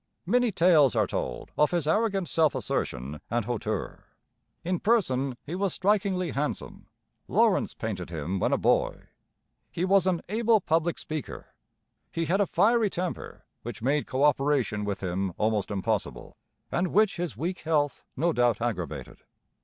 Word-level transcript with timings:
Many 0.25 0.51
tales 0.51 0.95
are 0.95 1.05
told 1.05 1.51
of 1.59 1.69
his 1.69 1.87
arrogant 1.87 2.27
self 2.27 2.55
assertion 2.55 3.21
and 3.29 3.45
hauteur. 3.45 4.05
In 4.63 4.79
person 4.79 5.37
he 5.43 5.53
was 5.53 5.75
strikingly 5.75 6.31
handsome. 6.31 6.87
Lawrence 7.27 7.75
painted 7.75 8.09
him 8.09 8.39
when 8.39 8.51
a 8.51 8.57
boy. 8.57 9.03
He 9.69 9.85
was 9.85 10.07
an 10.07 10.23
able 10.27 10.59
public 10.59 10.97
speaker. 10.97 11.49
He 12.11 12.25
had 12.25 12.41
a 12.41 12.47
fiery 12.47 12.89
temper 12.89 13.45
which 13.61 13.83
made 13.83 14.07
co 14.07 14.23
operation 14.23 14.85
with 14.85 15.01
him 15.03 15.33
almost 15.37 15.69
impossible, 15.69 16.35
and 16.71 16.87
which 16.87 17.17
his 17.17 17.37
weak 17.37 17.59
health 17.59 18.03
no 18.17 18.33
doubt 18.33 18.59
aggravated. 18.59 19.19